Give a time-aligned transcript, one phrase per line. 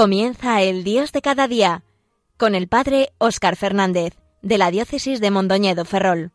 [0.00, 1.82] Comienza el Dios de cada día
[2.38, 6.32] con el Padre Óscar Fernández de la Diócesis de Mondoñedo Ferrol.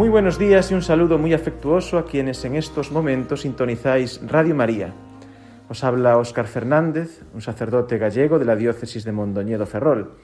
[0.00, 4.54] Muy buenos días y un saludo muy afectuoso a quienes en estos momentos sintonizáis Radio
[4.54, 4.94] María.
[5.68, 10.16] Os habla Óscar Fernández, un sacerdote gallego de la diócesis de Mondoñedo Ferrol.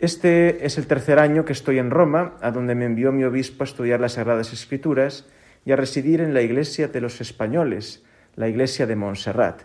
[0.00, 3.62] Este es el tercer año que estoy en Roma, a donde me envió mi obispo
[3.62, 5.24] a estudiar las Sagradas Escrituras
[5.64, 8.02] y a residir en la Iglesia de los Españoles,
[8.34, 9.62] la Iglesia de Montserrat,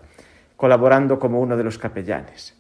[0.55, 2.55] colaborando como uno de los capellanes.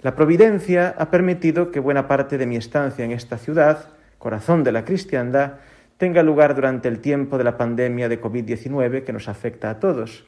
[0.00, 4.72] La providencia ha permitido que buena parte de mi estancia en esta ciudad, corazón de
[4.72, 5.58] la cristiandad,
[6.02, 10.24] tenga lugar durante el tiempo de la pandemia de COVID-19 que nos afecta a todos.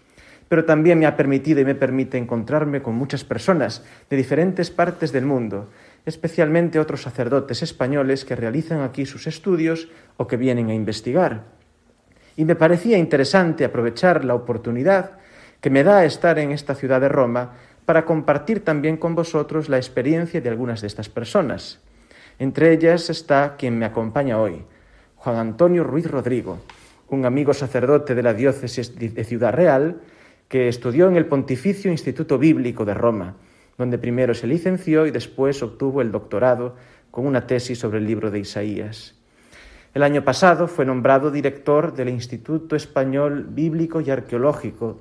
[0.46, 5.10] Pero también me ha permitido y me permite encontrarme con muchas personas de diferentes partes
[5.10, 5.68] del mundo,
[6.06, 11.42] especialmente otros sacerdotes españoles que realizan aquí sus estudios o que vienen a investigar.
[12.36, 15.18] Y me parecía interesante aprovechar la oportunidad
[15.60, 19.78] que me da estar en esta ciudad de Roma para compartir también con vosotros la
[19.78, 21.80] experiencia de algunas de estas personas.
[22.38, 24.64] Entre ellas está quien me acompaña hoy,
[25.24, 26.58] Juan Antonio Ruiz Rodrigo,
[27.08, 30.02] un amigo sacerdote de la diócesis de Ciudad Real
[30.48, 33.34] que estudió en el Pontificio Instituto Bíblico de Roma,
[33.78, 36.76] donde primero se licenció y después obtuvo el doctorado
[37.10, 39.14] con una tesis sobre el libro de Isaías.
[39.94, 45.00] El año pasado fue nombrado director del Instituto Español Bíblico y Arqueológico,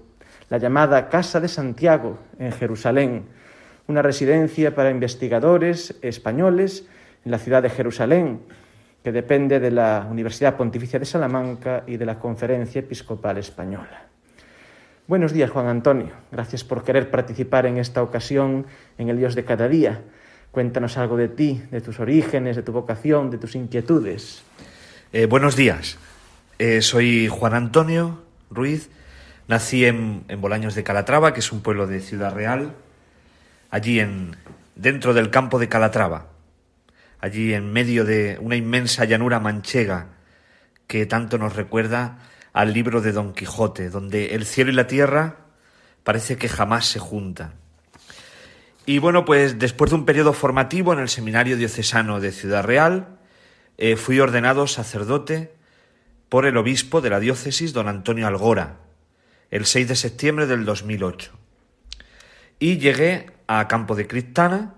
[0.50, 3.26] la llamada Casa de Santiago, en Jerusalén,
[3.88, 6.88] una residencia para investigadores españoles
[7.26, 8.40] en la ciudad de Jerusalén,
[9.04, 14.08] que depende de la Universidad Pontificia de Salamanca y de la Conferencia Episcopal Española.
[15.08, 16.12] Buenos días, Juan Antonio.
[16.32, 18.66] Gracias por querer participar en esta ocasión
[18.98, 20.02] en el Dios de cada día.
[20.52, 24.44] Cuéntanos algo de ti, de tus orígenes, de tu vocación, de tus inquietudes.
[25.12, 25.98] Eh, buenos días.
[26.58, 28.90] Eh, soy Juan Antonio Ruiz.
[29.50, 32.72] Nací en, en, Bolaños de Calatrava, que es un pueblo de Ciudad Real,
[33.70, 34.38] allí en,
[34.78, 36.33] dentro del campo de Calatrava
[37.24, 40.10] allí en medio de una inmensa llanura manchega
[40.88, 42.20] que tanto nos recuerda
[42.52, 45.38] al libro de Don Quijote, donde el cielo y la tierra
[46.04, 47.54] parece que jamás se juntan.
[48.86, 53.20] Y bueno, pues después de un periodo formativo en el Seminario Diocesano de Ciudad Real,
[53.78, 55.54] eh, fui ordenado sacerdote
[56.28, 58.80] por el obispo de la diócesis, don Antonio Algora,
[59.50, 61.32] el 6 de septiembre del 2008.
[62.60, 64.76] Y llegué a Campo de Cristana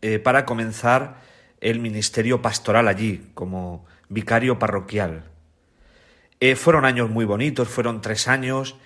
[0.00, 1.21] eh, para comenzar
[1.62, 5.30] el ministerio pastoral allí, como vicario parroquial.
[6.40, 8.76] Eh, fueron años muy bonitos, fueron tres años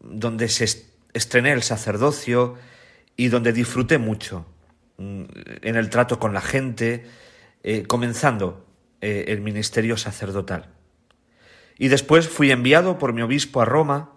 [0.00, 2.54] donde se estrené el sacerdocio
[3.16, 4.46] y donde disfruté mucho
[4.96, 5.24] mm,
[5.62, 7.04] en el trato con la gente,
[7.64, 8.64] eh, comenzando
[9.00, 10.68] eh, el ministerio sacerdotal.
[11.78, 14.12] Y después fui enviado por mi obispo a Roma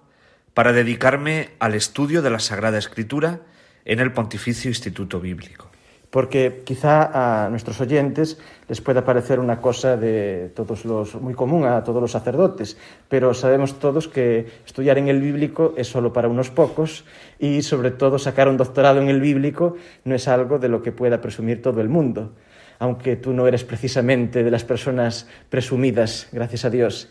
[0.54, 3.42] para dedicarme al estudio de la Sagrada Escritura
[3.86, 5.72] en el Pontificio Instituto Bíblico
[6.10, 8.38] porque quizá a nuestros oyentes
[8.70, 12.78] les pueda parecer una cosa de todos los muy común a todos los sacerdotes,
[13.10, 17.04] pero sabemos todos que estudiar en el bíblico es solo para unos pocos
[17.40, 19.76] y sobre todo sacar un doctorado en el bíblico
[20.06, 22.32] no es algo de lo que pueda presumir todo el mundo,
[22.80, 27.10] aunque tú no eres precisamente de las personas presumidas, gracias a Dios.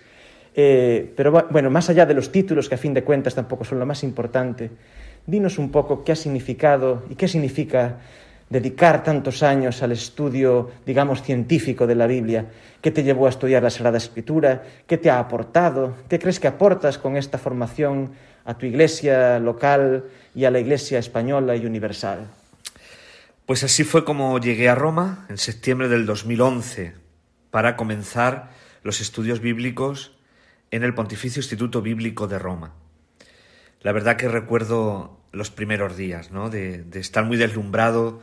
[0.58, 3.78] Eh, pero bueno, más allá de los títulos, que a fin de cuentas tampoco son
[3.78, 4.70] lo más importante,
[5.26, 7.98] dinos un poco qué ha significado y qué significa
[8.48, 12.46] dedicar tantos años al estudio, digamos, científico de la Biblia?
[12.80, 14.62] ¿Qué te llevó a estudiar la Sagrada Escritura?
[14.86, 15.96] ¿Qué te ha aportado?
[16.08, 18.12] ¿Qué crees que aportas con esta formación
[18.44, 20.04] a tu iglesia local
[20.34, 22.28] y a la iglesia española y universal?
[23.44, 26.94] Pues así fue como llegué a Roma en septiembre del 2011
[27.50, 28.50] para comenzar
[28.82, 30.16] los estudios bíblicos
[30.70, 32.74] en el Pontificio Instituto Bíblico de Roma.
[33.82, 36.50] La verdad que recuerdo los primeros días, ¿no?
[36.50, 38.20] De, de estar muy deslumbrado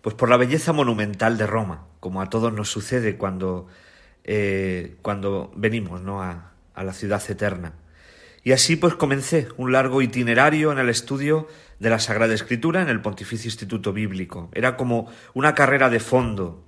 [0.00, 3.66] pues por la belleza monumental de Roma, como a todos nos sucede cuando,
[4.24, 6.22] eh, cuando venimos ¿no?
[6.22, 7.74] a, a la ciudad eterna.
[8.44, 11.48] Y así pues comencé un largo itinerario en el estudio
[11.80, 14.48] de la Sagrada Escritura en el Pontificio Instituto Bíblico.
[14.54, 16.64] Era como una carrera de fondo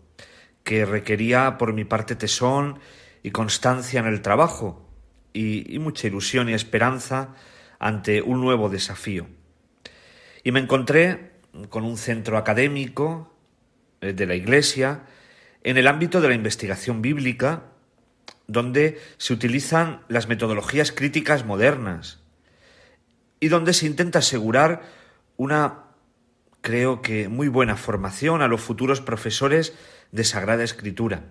[0.65, 2.81] que requería por mi parte tesón
[3.23, 4.89] y constancia en el trabajo
[5.33, 7.35] y, y mucha ilusión y esperanza
[7.79, 9.27] ante un nuevo desafío.
[10.43, 11.30] Y me encontré
[11.69, 13.33] con un centro académico
[14.01, 15.03] eh, de la Iglesia
[15.63, 17.65] en el ámbito de la investigación bíblica,
[18.47, 22.21] donde se utilizan las metodologías críticas modernas
[23.41, 24.83] y donde se intenta asegurar
[25.37, 25.85] una,
[26.61, 29.75] creo que, muy buena formación a los futuros profesores
[30.13, 31.25] de Sagrada Escritura,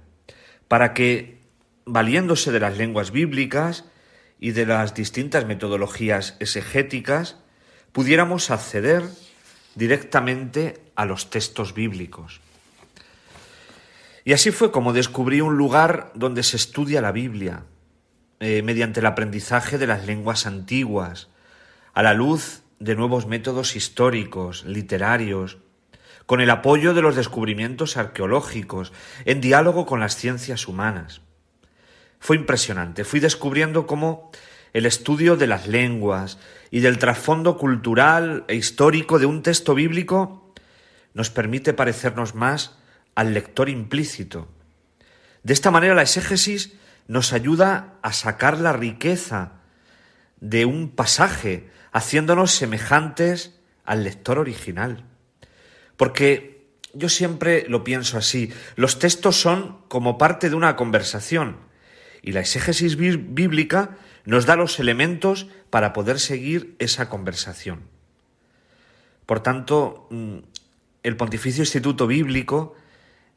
[0.68, 1.42] para que,
[1.86, 3.86] valiéndose de las lenguas bíblicas
[4.39, 7.38] y de las distintas metodologías exegéticas,
[7.92, 9.04] pudiéramos acceder
[9.79, 12.41] directamente a los textos bíblicos.
[14.23, 17.63] Y así fue como descubrí un lugar donde se estudia la Biblia,
[18.39, 21.29] eh, mediante el aprendizaje de las lenguas antiguas,
[21.93, 25.57] a la luz de nuevos métodos históricos, literarios,
[26.25, 28.93] con el apoyo de los descubrimientos arqueológicos,
[29.25, 31.21] en diálogo con las ciencias humanas.
[32.19, 34.29] Fue impresionante, fui descubriendo cómo
[34.74, 36.38] el estudio de las lenguas
[36.71, 40.54] y del trasfondo cultural e histórico de un texto bíblico
[41.13, 42.77] nos permite parecernos más
[43.16, 44.48] al lector implícito.
[45.44, 46.74] De esta manera la exégesis
[47.07, 49.54] nos ayuda a sacar la riqueza
[50.39, 55.06] de un pasaje, haciéndonos semejantes al lector original.
[55.98, 61.57] Porque yo siempre lo pienso así, los textos son como parte de una conversación
[62.21, 63.98] y la exégesis bíblica
[64.29, 67.87] nos da los elementos para poder seguir esa conversación.
[69.25, 70.37] Por tanto, mm,
[71.01, 72.75] el Pontificio Instituto Bíblico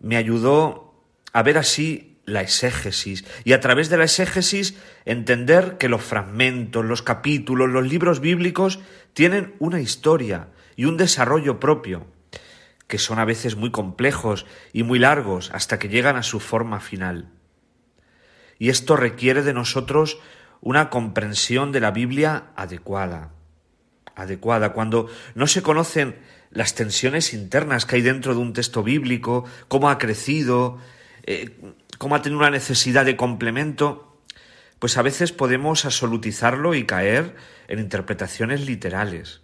[0.01, 0.95] me ayudó
[1.33, 6.85] a ver así la exégesis y a través de la exégesis entender que los fragmentos,
[6.85, 8.79] los capítulos, los libros bíblicos
[9.15, 12.07] tienen una historia y un desarrollo propio,
[12.87, 16.81] que son a veces muy complejos y muy largos hasta que llegan a su forma
[16.81, 17.31] final.
[18.59, 20.19] Y esto requiere de nosotros
[20.63, 23.33] una comprensión de la Biblia adecuada,
[24.15, 26.17] adecuada, cuando no se conocen
[26.51, 30.79] las tensiones internas que hay dentro de un texto bíblico, cómo ha crecido,
[31.25, 31.51] eh,
[31.99, 34.21] cómo ha tenido una necesidad de complemento,
[34.79, 37.35] pues a veces podemos absolutizarlo y caer
[37.69, 39.41] en interpretaciones literales.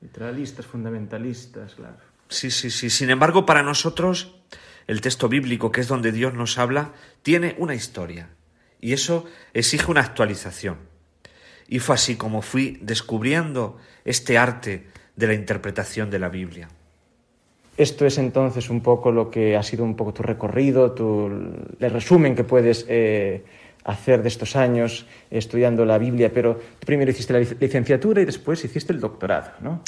[0.00, 1.96] Literalistas, fundamentalistas, claro.
[2.28, 2.90] Sí, sí, sí.
[2.90, 4.36] Sin embargo, para nosotros,
[4.86, 8.30] el texto bíblico, que es donde Dios nos habla, tiene una historia.
[8.80, 10.76] Y eso exige una actualización.
[11.68, 14.86] Y fue así como fui descubriendo este arte
[15.16, 16.68] de la interpretación de la Biblia.
[17.76, 21.26] Esto es entonces un poco lo que ha sido un poco tu recorrido, tu,
[21.78, 23.44] el resumen que puedes eh,
[23.84, 28.92] hacer de estos años estudiando la Biblia, pero primero hiciste la licenciatura y después hiciste
[28.92, 29.82] el doctorado, ¿no?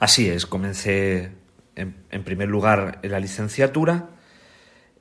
[0.00, 1.30] Así es, comencé
[1.76, 4.10] en, primer lugar en la licenciatura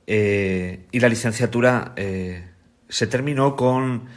[0.06, 2.44] eh, y la licenciatura eh,
[2.90, 4.08] se terminó con,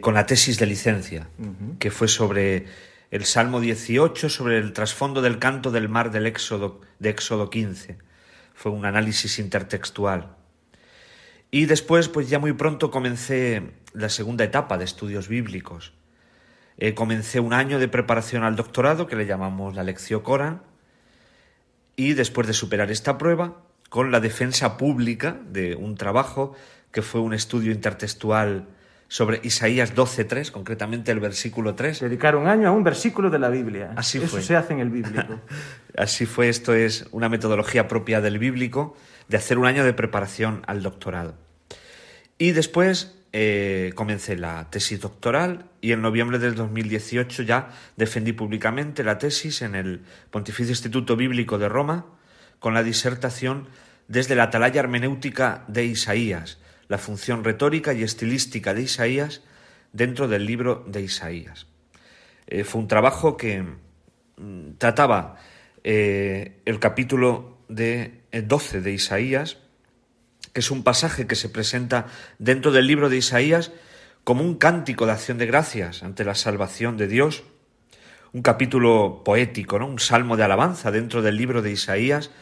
[0.00, 1.28] con la tesis de licencia,
[1.78, 2.66] que fue sobre
[3.10, 7.98] el Salmo 18 sobre el trasfondo del canto del mar del Éxodo, de Éxodo 15.
[8.54, 10.36] Fue un análisis intertextual.
[11.50, 15.92] Y después, pues ya muy pronto comencé la segunda etapa de estudios bíblicos.
[16.78, 20.62] Eh, comencé un año de preparación al doctorado, que le llamamos la lección Corán,
[21.96, 26.54] y después de superar esta prueba, con la defensa pública de un trabajo
[26.92, 28.66] que fue un estudio intertextual
[29.08, 32.00] sobre Isaías 12.3, concretamente el versículo 3.
[32.00, 33.92] Dedicar un año a un versículo de la Biblia.
[33.96, 35.40] Así Eso se hace en el bíblico.
[35.96, 38.96] Así fue, esto es una metodología propia del bíblico,
[39.28, 41.34] de hacer un año de preparación al doctorado.
[42.38, 49.04] Y después eh, comencé la tesis doctoral y en noviembre del 2018 ya defendí públicamente
[49.04, 52.06] la tesis en el Pontificio Instituto Bíblico de Roma
[52.58, 53.68] con la disertación
[54.08, 56.58] desde la atalaya hermenéutica de Isaías,
[56.90, 59.42] la función retórica y estilística de Isaías
[59.92, 61.68] dentro del libro de Isaías.
[62.48, 63.62] Eh, fue un trabajo que
[64.36, 65.36] mm, trataba
[65.84, 69.58] eh, el capítulo de, 12 eh, de Isaías,
[70.52, 72.06] que es un pasaje que se presenta
[72.40, 73.70] dentro del libro de Isaías
[74.24, 77.44] como un cántico de acción de gracias ante la salvación de Dios,
[78.32, 79.86] un capítulo poético, ¿no?
[79.86, 82.32] un salmo de alabanza dentro del libro de Isaías,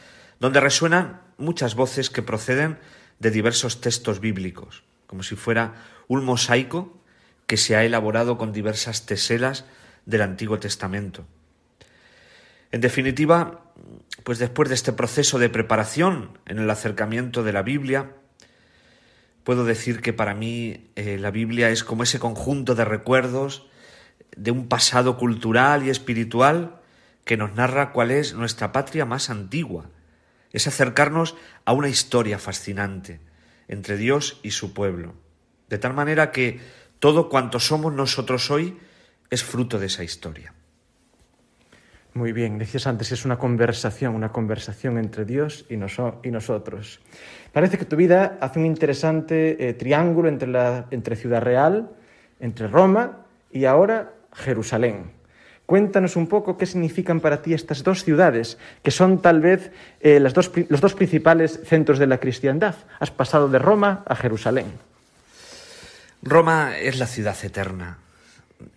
[0.41, 2.79] donde resuenan muchas voces que proceden
[3.19, 5.75] de diversos textos bíblicos, como si fuera
[6.07, 6.99] un mosaico
[7.47, 9.65] que se ha elaborado con diversas teselas
[10.07, 11.27] del Antiguo Testamento.
[12.71, 13.65] En definitiva,
[14.25, 18.13] pues después de este proceso de preparación en el acercamiento de la Biblia,
[19.45, 23.67] puedo decir que para mí eh, la Biblia es como ese conjunto de recuerdos
[24.37, 26.81] de un pasado cultural y espiritual
[27.25, 29.91] que nos narra cuál es nuestra patria más antigua,
[30.53, 33.21] es acercarnos a una historia fascinante
[33.69, 35.15] entre Dios y su pueblo,
[35.69, 36.61] de tal manera que
[36.99, 38.79] todo cuanto somos nosotros hoy
[39.31, 40.55] es fruto de esa historia.
[42.15, 47.01] Muy bien, decías antes es una conversación, una conversación entre Dios y, y nosotros.
[47.53, 51.91] Parece que tu vida hace un interesante eh, triángulo entre, la, entre Ciudad Real,
[52.41, 55.18] entre Roma y ahora Jerusalén.
[55.69, 59.71] Cuéntanos un poco qué significan para ti estas dos ciudades, que son tal vez
[60.01, 62.75] eh, las dos, los dos principales centros de la cristiandad.
[62.99, 64.65] Has pasado de Roma a Jerusalén.
[66.23, 67.99] Roma es la ciudad eterna,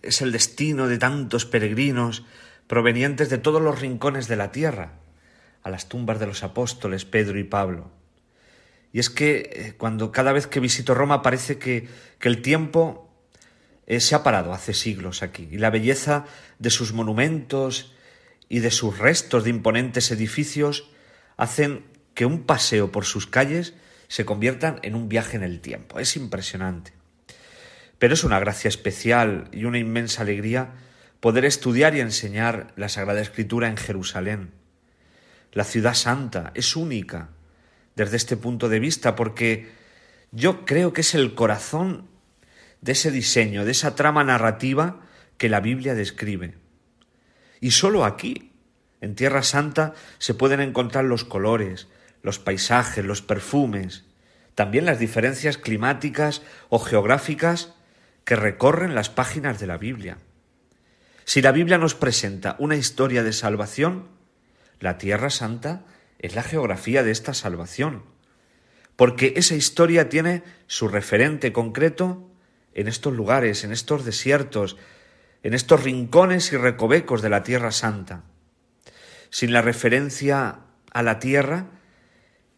[0.02, 2.26] es el destino de tantos peregrinos
[2.66, 4.90] provenientes de todos los rincones de la tierra,
[5.62, 7.90] a las tumbas de los apóstoles Pedro y Pablo.
[8.92, 13.08] Y es que eh, cuando cada vez que visito Roma parece que, que el tiempo
[13.86, 16.24] eh, se ha parado hace siglos aquí, y la belleza
[16.58, 17.94] de sus monumentos
[18.48, 20.90] y de sus restos de imponentes edificios
[21.36, 21.84] hacen
[22.14, 23.74] que un paseo por sus calles
[24.08, 25.98] se conviertan en un viaje en el tiempo.
[25.98, 26.92] Es impresionante.
[27.98, 30.74] Pero es una gracia especial y una inmensa alegría
[31.20, 34.50] poder estudiar y enseñar la Sagrada Escritura en Jerusalén.
[35.52, 37.30] La ciudad santa es única
[37.94, 39.70] desde este punto de vista porque
[40.30, 42.08] yo creo que es el corazón
[42.82, 45.00] de ese diseño, de esa trama narrativa
[45.38, 46.58] que la Biblia describe.
[47.60, 48.52] Y solo aquí,
[49.00, 51.88] en Tierra Santa, se pueden encontrar los colores,
[52.22, 54.04] los paisajes, los perfumes,
[54.54, 57.74] también las diferencias climáticas o geográficas
[58.24, 60.18] que recorren las páginas de la Biblia.
[61.24, 64.08] Si la Biblia nos presenta una historia de salvación,
[64.80, 65.84] la Tierra Santa
[66.18, 68.02] es la geografía de esta salvación,
[68.96, 72.31] porque esa historia tiene su referente concreto
[72.74, 74.76] en estos lugares, en estos desiertos,
[75.42, 78.24] en estos rincones y recovecos de la Tierra Santa.
[79.30, 80.60] Sin la referencia
[80.92, 81.66] a la tierra,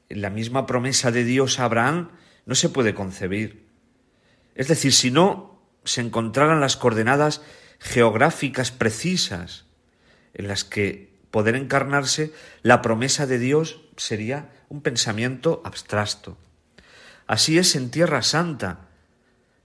[0.08, 2.10] la misma promesa de Dios a Abraham
[2.46, 3.66] no se puede concebir.
[4.54, 7.42] Es decir, si no se encontraran las coordenadas
[7.78, 9.66] geográficas precisas
[10.32, 16.38] en las que poder encarnarse la promesa de Dios sería un pensamiento abstracto.
[17.26, 18.88] Así es en Tierra Santa.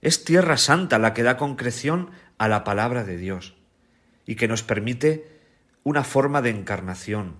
[0.02, 3.54] Es Tierra Santa la que da concreción a la palabra de Dios
[4.26, 5.40] y que nos permite
[5.82, 7.34] una forma de encarnación.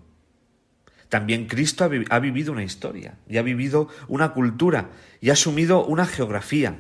[1.08, 4.90] También Cristo ha, vivido una historia y ha vivido una cultura
[5.20, 6.76] y ha asumido una geografía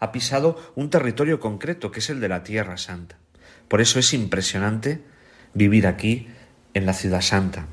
[0.00, 3.16] ha pisado un territorio concreto, que es el de la Tierra Santa.
[3.68, 5.02] Por eso es impresionante
[5.54, 6.28] vivir aquí,
[6.74, 7.66] en la Ciudad Santa.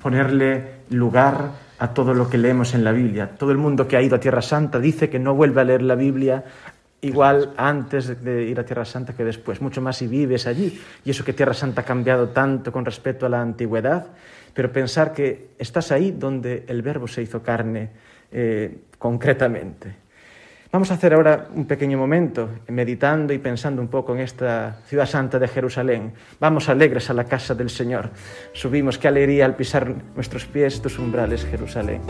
[0.00, 3.30] Ponerle lugar a todo lo que leemos en la Biblia.
[3.38, 5.82] Todo el mundo que ha ido a Tierra Santa dice que no vuelve a leer
[5.82, 6.44] la Biblia
[7.00, 10.80] igual antes de ir a Tierra Santa que después, mucho más si vives allí.
[11.04, 14.08] Y eso que Tierra Santa ha cambiado tanto con respecto a la antigüedad,
[14.52, 17.90] pero pensar que estás ahí donde el verbo se hizo carne
[18.32, 20.07] eh, concretamente.
[20.70, 25.06] Vamos a hacer ahora un pequeño momento meditando y pensando un poco en esta ciudad
[25.06, 26.12] santa de Jerusalén.
[26.40, 28.10] Vamos alegres a la casa del Señor.
[28.52, 32.02] Subimos, qué alegría al pisar nuestros pies tus umbrales, Jerusalén.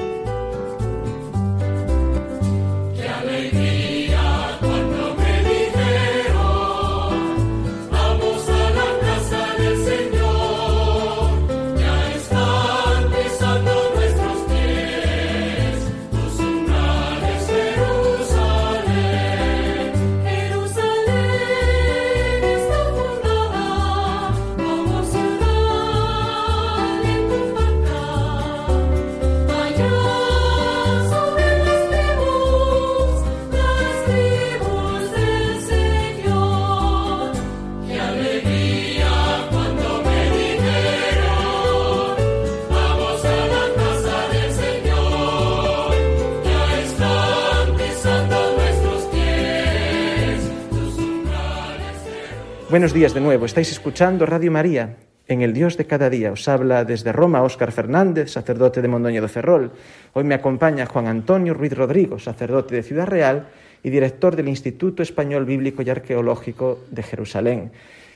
[52.79, 53.45] Buenos días de nuevo.
[53.45, 56.31] Estáis escuchando Radio María en el Dios de cada día.
[56.31, 59.73] Os habla desde Roma Óscar Fernández, sacerdote de Mondoñedo Ferrol.
[60.13, 63.49] Hoy me acompaña Juan Antonio Ruiz Rodrigo, sacerdote de Ciudad Real
[63.83, 67.73] y director del Instituto Español Bíblico y Arqueológico de Jerusalén,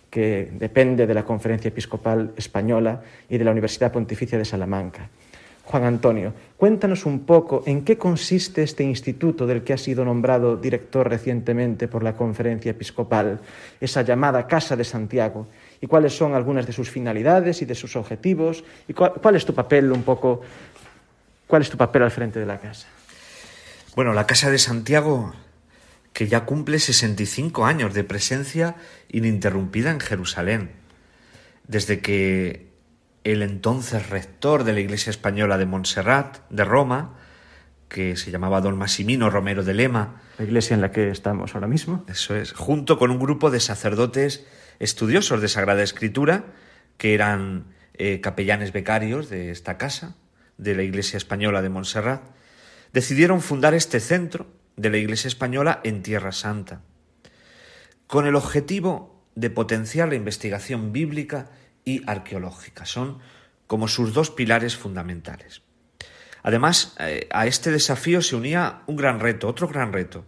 [0.09, 5.09] que depende de la Conferencia Episcopal Española y de la Universidad Pontificia de Salamanca.
[5.65, 10.57] Juan Antonio, cuéntanos un poco en qué consiste este instituto del que ha sido nombrado
[10.57, 13.41] director recientemente por la Conferencia Episcopal,
[13.81, 15.47] esa llamada Casa de Santiago,
[15.81, 19.55] y cuáles son algunas de sus finalidades y de sus objetivos, y cuál, es tu
[19.55, 20.41] papel un poco,
[21.47, 22.89] cuál es tu papel al frente de la casa.
[23.95, 25.33] Bueno, la Casa de Santiago,
[26.13, 28.75] que ya cumple 65 años de presencia
[29.11, 30.71] ininterrumpida en Jerusalén,
[31.69, 32.72] desde que
[33.25, 37.19] el entonces rector de la Iglesia Española de Montserrat, de Roma,
[37.89, 40.23] que se llamaba don Massimino Romero de Lema.
[40.39, 42.05] La iglesia en la que estamos ahora mismo.
[42.09, 44.47] Eso es, junto con un grupo de sacerdotes
[44.79, 46.47] estudiosos de Sagrada Escritura,
[46.97, 50.17] que eran eh, capellanes becarios de esta casa,
[50.59, 52.23] de la Iglesia Española de Montserrat,
[52.93, 56.83] decidieron fundar este centro de la Iglesia Española en Tierra Santa,
[58.07, 61.51] con el objetivo de potenciar la investigación bíblica
[61.85, 62.87] y arqueológica.
[62.87, 63.19] Son
[63.67, 65.63] como sus dos pilares fundamentales.
[66.43, 70.25] Además, eh, a este desafío se unía un gran reto, otro gran reto,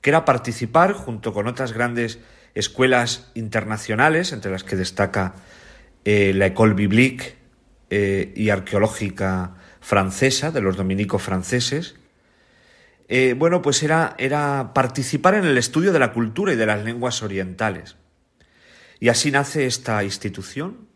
[0.00, 2.18] que era participar, junto con otras grandes
[2.54, 5.34] escuelas internacionales, entre las que destaca
[6.04, 7.36] eh, la École Biblique
[7.90, 11.96] eh, y Arqueológica Francesa, de los dominicos franceses,
[13.36, 17.22] bueno, pues era, era participar en el estudio de la cultura y de las lenguas
[17.22, 17.94] orientales.
[19.00, 20.88] Y así nace esta institución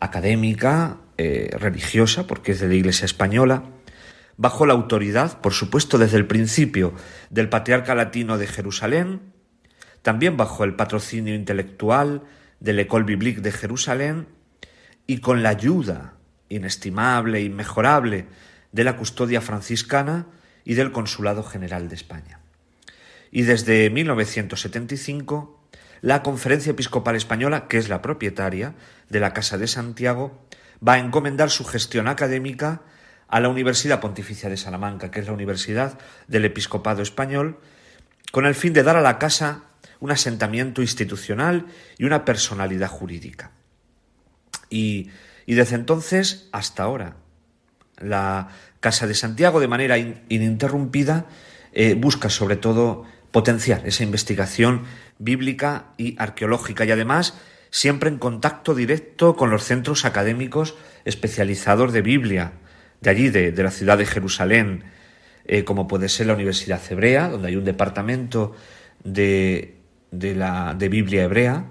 [0.00, 3.64] académica, eh, religiosa, porque es de la Iglesia española,
[4.36, 6.94] bajo la autoridad, por supuesto, desde el principio
[7.30, 9.20] del Patriarca Latino de Jerusalén,
[10.02, 12.22] también bajo el patrocinio intelectual
[12.60, 14.28] del École Biblique de Jerusalén
[15.06, 16.14] y con la ayuda
[16.48, 18.26] inestimable inmejorable
[18.72, 20.26] de la custodia franciscana
[20.64, 22.40] y del Consulado General de España.
[23.30, 25.57] Y desde 1975,
[26.00, 28.74] la Conferencia Episcopal Española, que es la propietaria
[29.08, 30.46] de la Casa de Santiago,
[30.86, 32.82] va a encomendar su gestión académica
[33.28, 37.58] a la Universidad Pontificia de Salamanca, que es la Universidad del Episcopado Español,
[38.32, 39.64] con el fin de dar a la Casa
[40.00, 41.66] un asentamiento institucional
[41.98, 43.50] y una personalidad jurídica.
[44.70, 45.10] Y,
[45.46, 47.16] desde entonces hasta ahora,
[47.98, 48.48] la
[48.80, 51.26] Casa de Santiago, de manera ininterrumpida,
[51.72, 54.84] eh, busca sobre todo potenciar esa investigación
[55.18, 57.38] bíblica y arqueológica y además
[57.70, 60.74] siempre en contacto directo con los centros académicos
[61.04, 62.52] especializados de Biblia,
[63.00, 64.84] de allí, de, la ciudad de Jerusalén,
[65.44, 68.54] eh, como puede ser la Universidad Hebrea, donde hay un departamento
[69.04, 69.76] de,
[70.10, 71.66] la, de Biblia hebrea,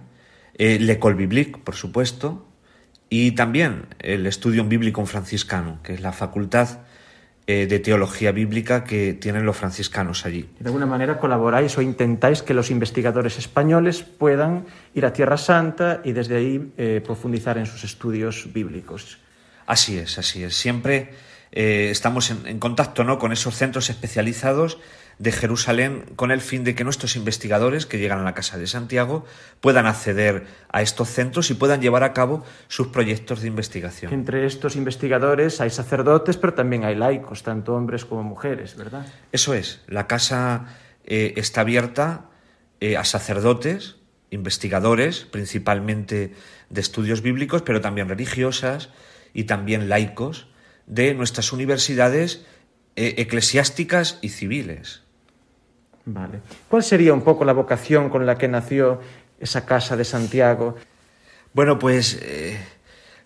[0.58, 2.48] eh, l'École Biblique, por supuesto,
[3.10, 6.80] y también el Estudium Biblicum Franciscano, que es la facultad
[7.50, 10.50] eh, de teología bíblica que tienen los franciscanos allí.
[10.60, 16.02] De alguna manera colaboráis o intentáis que los investigadores españoles puedan ir a Tierra Santa
[16.04, 19.20] y desde ahí eh, profundizar en sus estudios bíblicos.
[19.66, 20.58] Así es, así es.
[20.58, 21.14] Siempre
[21.52, 23.20] eh, estamos en, en, contacto ¿no?
[23.20, 24.78] con esos centros especializados
[25.20, 28.68] de Jerusalén con el fin de que nuestros investigadores que llegan a la Casa de
[28.68, 29.26] Santiago
[29.62, 34.14] puedan acceder a estos centros y puedan llevar a cabo sus proyectos de investigación.
[34.14, 39.08] Entre estos investigadores hay sacerdotes, pero también hay laicos, tanto hombres como mujeres, ¿verdad?
[39.32, 39.82] Eso es.
[39.88, 40.68] La Casa
[41.04, 42.26] eh, está abierta
[42.80, 43.96] eh, a sacerdotes,
[44.30, 46.34] investigadores, principalmente
[46.70, 48.90] de estudios bíblicos, pero también religiosas
[49.34, 50.48] y también laicos
[50.88, 52.46] de nuestras universidades
[52.96, 55.04] eh, eclesiásticas y civiles.
[56.06, 56.40] Vale.
[56.70, 59.02] ¿Cuál sería un poco la vocación con la que nació
[59.40, 60.76] esa Casa de Santiago?
[61.54, 62.58] Bueno, pues eh,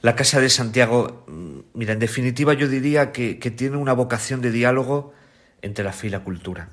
[0.02, 4.52] la Casa de Santiago, mm, mira, en definitiva yo diría que, tiene una vocación de
[4.52, 5.14] diálogo
[5.62, 6.70] entre la fe y la cultura.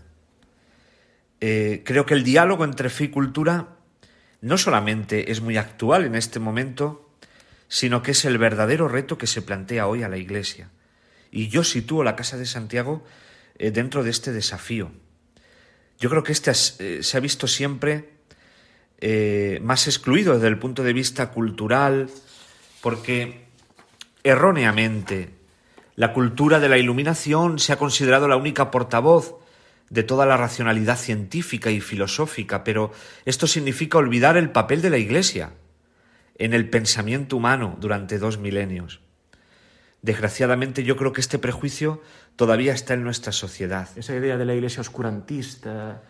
[1.40, 3.77] Eh, creo que el diálogo entre fe y cultura
[4.40, 7.11] no solamente es muy actual en este momento,
[7.68, 10.70] sino que es el verdadero reto que se plantea hoy a la Iglesia.
[11.30, 13.04] Y yo sitúo la Casa de Santiago
[13.58, 14.90] eh, dentro de este desafío.
[15.98, 18.10] Yo creo que este eh, se ha visto siempre
[19.00, 22.08] eh, más excluido desde el punto de vista cultural,
[22.80, 23.46] porque
[24.22, 25.30] erróneamente
[25.96, 29.34] la cultura de la iluminación se ha considerado la única portavoz
[29.90, 32.92] de toda la racionalidad científica y filosófica, pero
[33.24, 35.52] esto significa olvidar el papel de la Iglesia
[36.36, 39.00] en el pensamiento humano durante dos milenios.
[40.02, 42.00] Desgraciadamente yo creo que este prejuicio
[42.37, 43.88] todavía está en nuestra sociedad.
[43.96, 46.02] Esa idea de la iglesia oscurantista,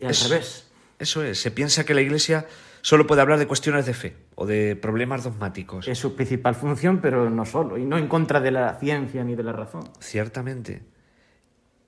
[0.00, 0.66] y al revés.
[0.98, 2.46] Eso es, se piensa que la iglesia
[2.82, 5.88] solo puede hablar de cuestiones de fe o de problemas dogmáticos.
[5.88, 9.34] Es su principal función, pero no solo, y no en contra de la ciencia ni
[9.34, 9.90] de la razón.
[10.00, 10.82] Ciertamente.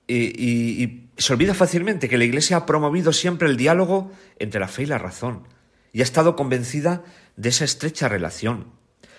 [0.07, 4.69] Y, y se olvida fácilmente que la iglesia ha promovido siempre el diálogo entre la
[4.69, 5.43] fe y la razón,
[5.91, 7.03] y ha estado convencida
[7.35, 8.76] de esa estrecha relación.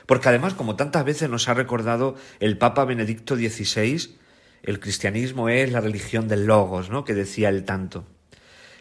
[0.09, 4.17] Porque además, como tantas veces nos ha recordado el Papa Benedicto XVI,
[4.63, 7.05] el cristianismo es la religión del logos, ¿no?
[7.05, 8.07] que decía él tanto.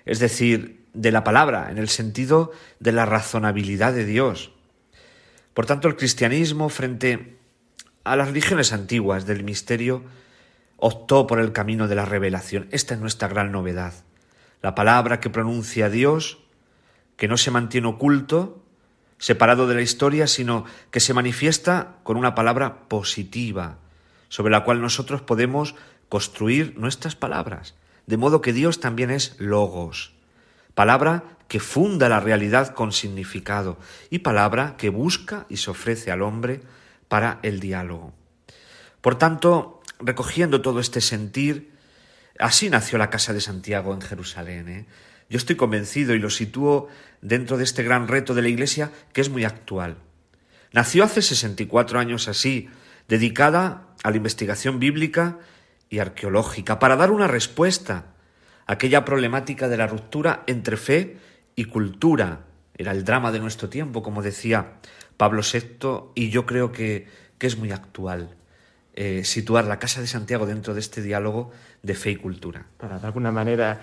[0.06, 4.54] Es decir, de la palabra, en el sentido de la razonabilidad de Dios.
[5.54, 7.36] Por tanto, el cristianismo, frente
[8.06, 10.06] a las religiones antiguas del misterio,
[10.78, 12.70] optó por el camino de la revelación.
[12.72, 13.94] Esta es nuestra gran novedad.
[14.62, 16.38] La palabra que pronuncia Dios,
[17.18, 18.64] que no se mantiene oculto,
[19.18, 23.80] separado de la historia, sino que se manifiesta con una palabra positiva,
[24.30, 25.76] sobre la cual nosotros podemos
[26.10, 27.76] construir nuestras palabras.
[28.06, 30.14] De modo que Dios también es logos,
[30.76, 33.78] palabra que funda la realidad con significado
[34.10, 36.62] y palabra que busca y se ofrece al hombre
[37.08, 38.14] para el diálogo.
[39.02, 41.72] Por tanto, recogiendo todo este sentir,
[42.40, 44.68] así nació la Casa de Santiago en Jerusalén.
[44.68, 44.86] ¿eh?
[45.30, 46.88] Yo estoy convencido y lo sitúo
[47.22, 49.98] dentro de este gran reto de la Iglesia que es muy actual.
[50.72, 52.70] Nació hace 64 años así,
[53.08, 55.40] dedicada a la investigación bíblica
[55.90, 58.14] y arqueológica, para dar una respuesta
[58.66, 61.18] a aquella problemática de la ruptura entre fe
[61.56, 62.46] y cultura.
[62.78, 64.74] Era el drama de nuestro tiempo, como decía
[65.16, 68.36] Pablo VI, y yo creo que, que es muy actual.
[69.00, 71.52] Eh, situar la Casa de Santiago dentro de este diálogo
[71.84, 72.66] de fe y cultura.
[72.78, 73.80] Para de alguna manera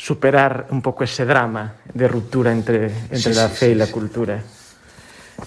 [0.00, 3.74] superar un poco ese drama de ruptura entre, entre sí, la sí, fe sí, y
[3.74, 4.40] la cultura.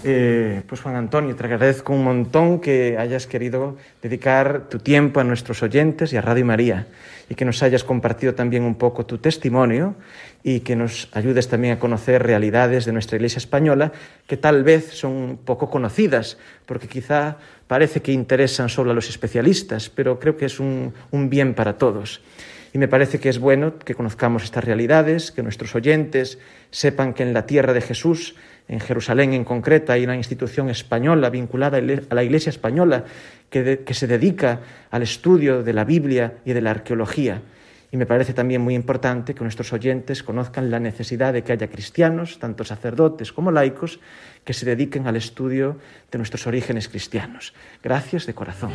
[0.04, 5.24] Eh, pues Juan Antonio, te agradezco un montón que hayas querido dedicar tu tiempo a
[5.24, 6.86] nuestros oyentes y a Radio María
[7.28, 9.96] y que nos hayas compartido también un poco tu testimonio
[10.44, 13.90] y que nos ayudes también a conocer realidades de nuestra Iglesia española
[14.28, 19.88] que tal vez son poco conocidas porque quizá parece que interesan solo a los especialistas,
[19.90, 22.20] pero creo que es un, un bien para todos.
[22.74, 26.40] Y me parece que es bueno que conozcamos estas realidades, que nuestros oyentes
[26.72, 28.34] sepan que en la tierra de Jesús,
[28.66, 33.04] en Jerusalén en concreto, hay una institución española vinculada a la Iglesia española
[33.48, 34.58] que, que se dedica
[34.90, 37.42] al estudio de la Biblia y de la arqueología.
[37.92, 41.68] Y me parece también muy importante que nuestros oyentes conozcan la necesidad de que haya
[41.68, 44.00] cristianos, tanto sacerdotes como laicos,
[44.42, 45.78] que se dediquen al estudio
[46.10, 47.54] de nuestros orígenes cristianos.
[47.84, 48.72] Gracias de corazón.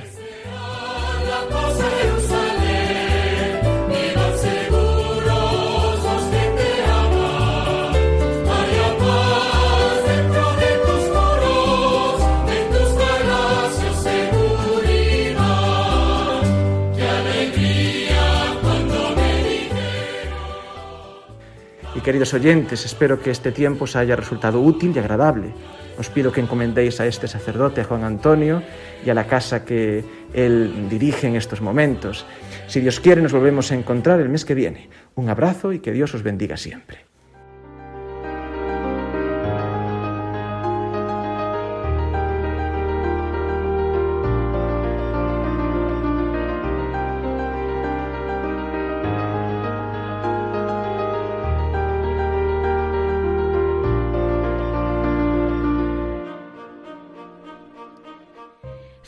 [22.10, 25.54] Queridos oyentes, espero que este tiempo os haya resultado útil y agradable.
[26.00, 28.64] Os pido que encomendéis a este sacerdote, a Juan Antonio,
[29.06, 32.26] y a la casa que él dirige en estos momentos.
[32.66, 34.90] Si Dios quiere, nos volvemos a encontrar el mes que viene.
[35.14, 37.09] Un abrazo y que Dios os bendiga siempre.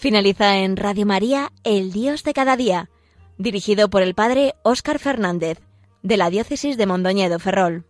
[0.01, 2.89] Finaliza en Radio María El Dios de cada día,
[3.37, 5.59] dirigido por el padre Óscar Fernández,
[6.01, 7.85] de la diócesis de Mondoñedo Ferrol.